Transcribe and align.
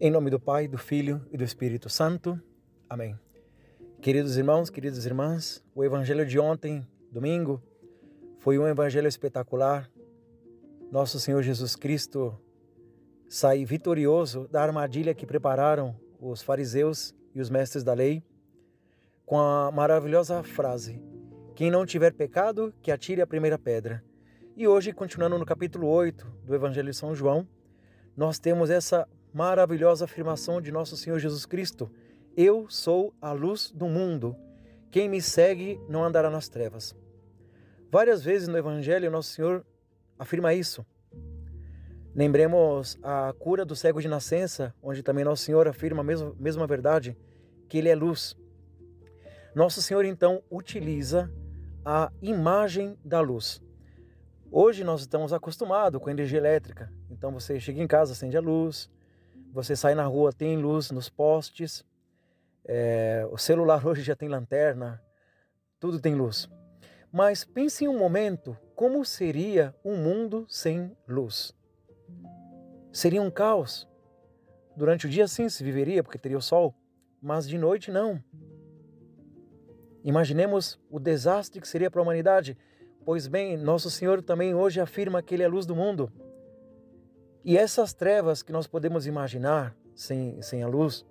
Em 0.00 0.10
nome 0.10 0.30
do 0.30 0.40
Pai, 0.40 0.66
do 0.66 0.78
Filho 0.78 1.24
e 1.30 1.36
do 1.36 1.44
Espírito 1.44 1.88
Santo. 1.88 2.40
Amém. 2.88 3.16
Queridos 4.00 4.36
irmãos, 4.36 4.68
queridas 4.68 5.06
irmãs, 5.06 5.62
o 5.74 5.84
evangelho 5.84 6.26
de 6.26 6.40
ontem, 6.40 6.84
domingo, 7.10 7.62
foi 8.38 8.58
um 8.58 8.66
evangelho 8.66 9.06
espetacular. 9.06 9.88
Nosso 10.90 11.20
Senhor 11.20 11.40
Jesus 11.42 11.76
Cristo 11.76 12.36
sai 13.28 13.64
vitorioso 13.64 14.48
da 14.48 14.62
armadilha 14.62 15.14
que 15.14 15.24
prepararam 15.24 15.94
os 16.20 16.42
fariseus 16.42 17.14
e 17.32 17.40
os 17.40 17.48
mestres 17.48 17.84
da 17.84 17.94
lei, 17.94 18.24
com 19.24 19.38
a 19.38 19.70
maravilhosa 19.70 20.42
frase: 20.42 21.00
Quem 21.54 21.70
não 21.70 21.86
tiver 21.86 22.12
pecado, 22.12 22.74
que 22.82 22.90
atire 22.90 23.22
a 23.22 23.26
primeira 23.26 23.58
pedra. 23.58 24.02
E 24.56 24.66
hoje, 24.66 24.92
continuando 24.92 25.38
no 25.38 25.46
capítulo 25.46 25.86
8 25.86 26.26
do 26.44 26.54
Evangelho 26.54 26.90
de 26.90 26.96
São 26.96 27.14
João, 27.14 27.46
nós 28.16 28.38
temos 28.38 28.68
essa 28.68 29.08
maravilhosa 29.32 30.04
afirmação 30.04 30.60
de 30.60 30.70
nosso 30.70 30.96
Senhor 30.96 31.18
Jesus 31.18 31.46
Cristo: 31.46 31.90
Eu 32.36 32.66
sou 32.68 33.14
a 33.20 33.32
luz 33.32 33.70
do 33.70 33.86
mundo. 33.86 34.36
Quem 34.90 35.08
me 35.08 35.22
segue 35.22 35.80
não 35.88 36.04
andará 36.04 36.28
nas 36.28 36.48
trevas. 36.48 36.94
Várias 37.90 38.22
vezes 38.22 38.48
no 38.48 38.56
Evangelho, 38.56 39.10
nosso 39.10 39.30
Senhor 39.30 39.64
afirma 40.18 40.54
isso. 40.54 40.84
Lembremos 42.14 42.98
a 43.02 43.34
cura 43.38 43.64
do 43.64 43.74
cego 43.74 44.00
de 44.00 44.08
nascença, 44.08 44.74
onde 44.82 45.02
também 45.02 45.24
nosso 45.24 45.44
Senhor 45.44 45.66
afirma 45.66 46.02
a 46.02 46.04
mesma, 46.04 46.34
mesma 46.38 46.66
verdade, 46.66 47.16
que 47.68 47.78
Ele 47.78 47.88
é 47.88 47.94
luz. 47.94 48.36
Nosso 49.54 49.80
Senhor 49.80 50.04
então 50.04 50.42
utiliza 50.50 51.30
a 51.84 52.12
imagem 52.20 52.98
da 53.04 53.20
luz. 53.20 53.62
Hoje 54.50 54.84
nós 54.84 55.00
estamos 55.00 55.32
acostumados 55.32 56.00
com 56.00 56.10
energia 56.10 56.38
elétrica, 56.38 56.92
então 57.10 57.32
você 57.32 57.58
chega 57.58 57.82
em 57.82 57.86
casa, 57.86 58.12
acende 58.12 58.36
a 58.36 58.40
luz, 58.40 58.90
você 59.52 59.76
sai 59.76 59.94
na 59.94 60.06
rua, 60.06 60.32
tem 60.32 60.56
luz 60.56 60.90
nos 60.90 61.10
postes, 61.10 61.84
é, 62.64 63.26
o 63.30 63.36
celular 63.36 63.84
hoje 63.86 64.02
já 64.02 64.16
tem 64.16 64.28
lanterna, 64.28 65.00
tudo 65.78 66.00
tem 66.00 66.14
luz. 66.14 66.48
Mas 67.12 67.44
pense 67.44 67.84
em 67.84 67.88
um 67.88 67.98
momento 67.98 68.56
como 68.74 69.04
seria 69.04 69.74
um 69.84 69.96
mundo 69.96 70.46
sem 70.48 70.96
luz. 71.06 71.54
Seria 72.90 73.20
um 73.20 73.30
caos. 73.30 73.86
Durante 74.74 75.06
o 75.06 75.08
dia 75.08 75.28
sim 75.28 75.48
se 75.48 75.62
viveria 75.62 76.02
porque 76.02 76.18
teria 76.18 76.38
o 76.38 76.42
sol, 76.42 76.74
mas 77.20 77.46
de 77.46 77.58
noite 77.58 77.90
não. 77.90 78.22
Imaginemos 80.02 80.80
o 80.90 80.98
desastre 80.98 81.60
que 81.60 81.68
seria 81.68 81.90
para 81.90 82.00
a 82.00 82.02
humanidade. 82.02 82.56
Pois 83.04 83.26
bem, 83.28 83.56
nosso 83.58 83.90
Senhor 83.90 84.22
também 84.22 84.54
hoje 84.54 84.80
afirma 84.80 85.22
que 85.22 85.34
Ele 85.34 85.42
é 85.42 85.46
a 85.46 85.50
luz 85.50 85.66
do 85.66 85.76
mundo. 85.76 86.10
E 87.44 87.58
essas 87.58 87.92
trevas 87.92 88.42
que 88.42 88.52
nós 88.52 88.66
podemos 88.66 89.06
imaginar 89.06 89.76
sem, 89.94 90.40
sem 90.42 90.62
a 90.62 90.68
luz 90.68 91.04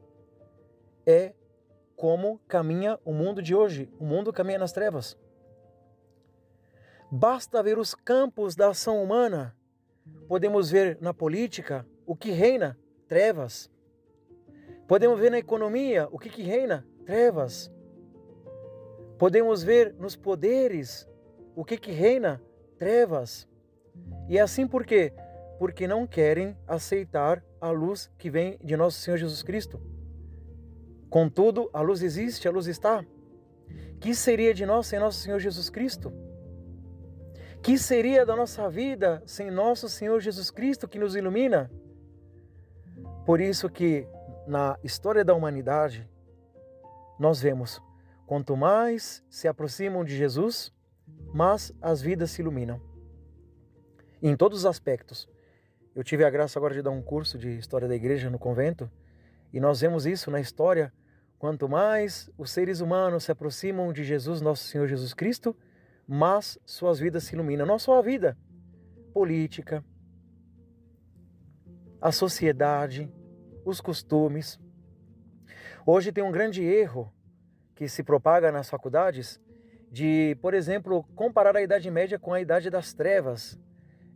é 1.06 1.34
como 1.96 2.40
caminha 2.48 3.00
o 3.04 3.14
mundo 3.14 3.42
de 3.42 3.54
hoje. 3.54 3.90
O 4.00 4.06
mundo 4.06 4.32
caminha 4.32 4.58
nas 4.58 4.72
trevas. 4.72 5.18
Basta 7.12 7.62
ver 7.62 7.78
os 7.78 7.94
campos 7.94 8.56
da 8.56 8.70
ação 8.70 9.04
humana. 9.04 9.56
Podemos 10.28 10.72
ver 10.72 10.98
na 11.02 11.14
política 11.14 11.86
o 12.06 12.16
que 12.16 12.32
reina: 12.32 12.78
trevas. 13.08 13.70
Podemos 14.88 15.20
ver 15.20 15.32
na 15.32 15.38
economia 15.38 16.08
o 16.12 16.18
que, 16.18 16.30
que 16.30 16.42
reina: 16.42 16.88
trevas. 17.06 17.72
Podemos 19.18 19.62
ver 19.62 19.94
nos 20.00 20.16
poderes 20.16 21.08
o 21.56 21.66
que, 21.66 21.78
que 21.78 21.92
reina? 21.92 22.42
Trevas. 22.78 23.48
E 24.28 24.38
é 24.38 24.42
assim 24.42 24.66
por 24.66 24.86
quê? 24.86 25.14
Porque 25.62 25.88
não 25.88 26.08
querem 26.08 26.58
aceitar 26.68 27.46
a 27.62 27.70
luz 27.70 28.10
que 28.18 28.32
vem 28.32 28.58
de 28.64 28.76
nosso 28.76 28.98
Senhor 28.98 29.18
Jesus 29.18 29.44
Cristo. 29.44 29.80
Contudo, 31.08 31.70
a 31.72 31.82
luz 31.82 32.02
existe, 32.02 32.48
a 32.48 32.52
luz 32.52 32.66
está. 32.66 33.06
Que 34.00 34.16
seria 34.16 34.56
de 34.56 34.66
nós 34.66 34.88
sem 34.88 34.98
nosso 34.98 35.20
Senhor 35.20 35.38
Jesus 35.38 35.70
Cristo? 35.70 36.12
Que 37.62 37.78
seria 37.78 38.26
da 38.26 38.36
nossa 38.36 38.68
vida 38.72 39.22
sem 39.28 39.52
nosso 39.52 39.88
Senhor 39.88 40.20
Jesus 40.20 40.50
Cristo 40.50 40.88
que 40.88 40.98
nos 40.98 41.16
ilumina? 41.16 41.70
Por 43.24 43.40
isso 43.40 43.70
que 43.70 44.08
na 44.48 44.80
história 44.84 45.24
da 45.24 45.36
humanidade 45.36 46.10
nós 47.20 47.40
vemos 47.40 47.80
quanto 48.26 48.58
mais 48.58 49.24
se 49.30 49.48
aproximam 49.48 50.04
de 50.04 50.18
Jesus, 50.18 50.74
mas 51.32 51.72
as 51.80 52.02
vidas 52.02 52.32
se 52.32 52.42
iluminam. 52.42 52.82
Em 54.24 54.36
todos 54.36 54.58
os 54.58 54.66
aspectos. 54.66 55.30
Eu 55.94 56.06
tive 56.06 56.24
a 56.24 56.30
graça 56.30 56.58
agora 56.58 56.74
de 56.74 56.82
dar 56.82 56.92
um 56.92 57.02
curso 57.02 57.38
de 57.38 57.58
história 57.58 57.86
da 57.86 57.96
igreja 57.96 58.30
no 58.30 58.40
convento 58.40 58.90
e 59.52 59.60
nós 59.60 59.82
vemos 59.82 60.06
isso 60.06 60.32
na 60.32 60.40
história. 60.40 60.94
Quanto 61.38 61.68
mais 61.68 62.30
os 62.38 62.52
seres 62.52 62.80
humanos 62.80 63.26
se 63.26 63.32
aproximam 63.32 63.92
de 63.92 64.04
Jesus, 64.04 64.40
nosso 64.40 64.64
Senhor 64.64 64.88
Jesus 64.88 65.14
Cristo, 65.14 65.54
mais 66.08 66.58
suas 66.66 66.98
vidas 66.98 67.26
se 67.26 67.36
iluminam. 67.36 67.66
Não 67.66 67.78
só 67.78 67.98
a 67.98 68.02
vida 68.02 68.38
política, 69.14 69.84
a 72.00 72.12
sociedade, 72.12 73.12
os 73.66 73.82
costumes. 73.82 74.58
Hoje 75.86 76.14
tem 76.14 76.24
um 76.24 76.32
grande 76.32 76.64
erro 76.64 77.12
que 77.76 77.90
se 77.90 78.02
propaga 78.02 78.50
nas 78.50 78.70
faculdades 78.70 79.42
de, 79.92 80.38
por 80.42 80.54
exemplo, 80.54 81.04
comparar 81.16 81.58
a 81.58 81.62
Idade 81.62 81.92
Média 81.92 82.18
com 82.18 82.34
a 82.34 82.40
Idade 82.40 82.70
das 82.70 82.94
Trevas. 82.94 83.60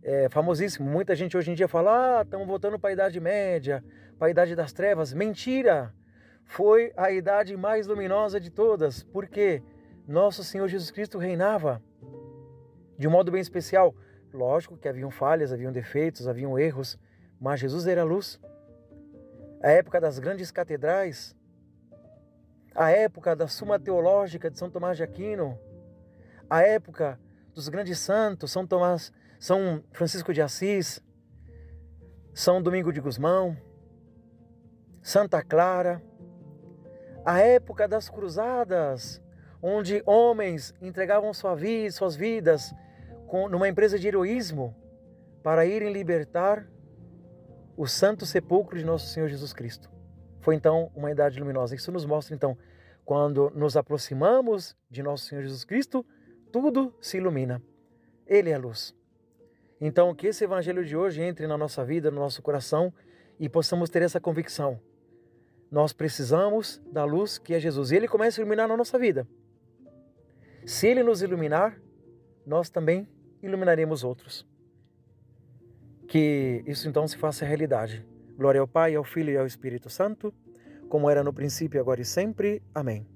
É 0.07 0.29
famosíssimo. 0.29 0.87
Muita 0.87 1.15
gente 1.15 1.35
hoje 1.35 1.49
em 1.49 1.55
dia 1.55 1.67
fala: 1.67 2.19
ah, 2.19 2.21
estamos 2.21 2.45
voltando 2.45 2.77
para 2.77 2.91
a 2.91 2.93
Idade 2.93 3.19
Média, 3.19 3.83
para 4.19 4.27
a 4.27 4.29
Idade 4.29 4.55
das 4.55 4.71
Trevas. 4.71 5.11
Mentira! 5.11 5.91
Foi 6.43 6.93
a 6.95 7.09
idade 7.09 7.57
mais 7.57 7.87
luminosa 7.87 8.39
de 8.39 8.51
todas, 8.51 9.01
porque 9.01 9.63
nosso 10.07 10.43
Senhor 10.43 10.67
Jesus 10.67 10.91
Cristo 10.91 11.17
reinava 11.17 11.81
de 12.99 13.07
um 13.07 13.11
modo 13.11 13.31
bem 13.31 13.41
especial. 13.41 13.95
Lógico 14.31 14.77
que 14.77 14.87
haviam 14.87 15.09
falhas, 15.09 15.51
haviam 15.51 15.71
defeitos, 15.71 16.27
haviam 16.27 16.59
erros, 16.59 16.99
mas 17.41 17.59
Jesus 17.59 17.87
era 17.87 18.01
a 18.01 18.05
luz. 18.05 18.39
A 19.59 19.71
época 19.71 19.99
das 19.99 20.19
grandes 20.19 20.51
catedrais, 20.51 21.35
a 22.75 22.91
época 22.91 23.35
da 23.35 23.47
Suma 23.47 23.79
Teológica 23.79 24.51
de 24.51 24.59
São 24.59 24.69
Tomás 24.69 24.97
de 24.97 25.03
Aquino, 25.03 25.57
a 26.47 26.61
época 26.61 27.19
dos 27.55 27.67
grandes 27.69 27.97
santos, 27.97 28.51
São 28.51 28.67
Tomás, 28.67 29.11
São 29.45 29.83
Francisco 29.91 30.33
de 30.33 30.41
Assis, 30.41 30.99
São 32.33 32.63
Domingo 32.63 32.91
de 32.91 32.99
Gusmão, 32.99 33.55
Santa 35.03 35.43
Clara, 35.43 36.01
a 37.23 37.37
época 37.37 37.87
das 37.87 38.09
cruzadas, 38.09 39.21
onde 39.61 40.01
homens 40.03 40.73
entregavam 40.81 41.31
sua 41.31 41.53
vida, 41.53 41.91
suas 41.91 42.15
vidas 42.15 42.73
numa 43.51 43.69
empresa 43.69 43.99
de 43.99 44.07
heroísmo 44.07 44.75
para 45.43 45.63
irem 45.63 45.93
libertar 45.93 46.67
o 47.77 47.85
santo 47.85 48.25
sepulcro 48.25 48.79
de 48.79 48.83
nosso 48.83 49.09
Senhor 49.09 49.29
Jesus 49.29 49.53
Cristo. 49.53 49.91
Foi 50.41 50.55
então 50.55 50.91
uma 50.95 51.11
idade 51.11 51.39
luminosa. 51.39 51.75
Isso 51.75 51.91
nos 51.91 52.03
mostra 52.03 52.33
então 52.33 52.57
quando 53.03 53.51
nos 53.51 53.77
aproximamos 53.77 54.75
de 54.89 55.03
nosso 55.03 55.25
Senhor 55.25 55.43
Jesus 55.43 55.63
Cristo, 55.63 56.03
tudo 56.51 56.97
se 56.99 57.17
ilumina. 57.17 57.61
Ele 58.25 58.49
é 58.49 58.55
a 58.55 58.57
luz. 58.57 59.04
Então, 59.79 60.13
que 60.15 60.27
esse 60.27 60.43
evangelho 60.43 60.85
de 60.85 60.95
hoje 60.95 61.21
entre 61.21 61.47
na 61.47 61.57
nossa 61.57 61.83
vida, 61.83 62.09
no 62.09 62.19
nosso 62.19 62.41
coração 62.41 62.93
e 63.39 63.49
possamos 63.49 63.89
ter 63.89 64.01
essa 64.01 64.19
convicção. 64.19 64.79
Nós 65.69 65.91
precisamos 65.91 66.81
da 66.91 67.03
luz 67.03 67.37
que 67.37 67.53
é 67.53 67.59
Jesus. 67.59 67.91
E 67.91 67.95
ele 67.95 68.07
começa 68.07 68.39
a 68.39 68.41
iluminar 68.41 68.67
na 68.67 68.77
nossa 68.77 68.97
vida. 68.97 69.27
Se 70.65 70.87
ele 70.87 71.03
nos 71.03 71.21
iluminar, 71.21 71.79
nós 72.45 72.69
também 72.69 73.07
iluminaremos 73.41 74.03
outros. 74.03 74.47
Que 76.07 76.63
isso 76.65 76.87
então 76.87 77.07
se 77.07 77.17
faça 77.17 77.45
realidade. 77.45 78.05
Glória 78.37 78.61
ao 78.61 78.67
Pai, 78.67 78.95
ao 78.95 79.03
Filho 79.03 79.31
e 79.31 79.37
ao 79.37 79.45
Espírito 79.45 79.89
Santo, 79.89 80.33
como 80.89 81.09
era 81.09 81.23
no 81.23 81.33
princípio, 81.33 81.79
agora 81.79 82.01
e 82.01 82.05
sempre. 82.05 82.61
Amém. 82.73 83.14